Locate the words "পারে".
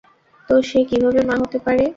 1.65-1.83